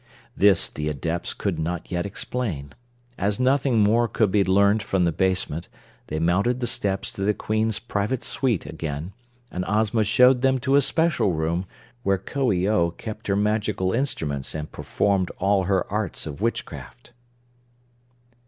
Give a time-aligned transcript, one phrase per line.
[0.35, 2.73] This the Adepts could not yet explain.
[3.19, 5.67] As nothing more could be learned from the basement
[6.07, 9.13] they mounted the steps to the Queen's private suite again,
[9.51, 11.67] and Ozma showed them to a special room
[12.01, 17.11] where Coo ee oh kept her magical instruments and performed all her arts of witchcraft.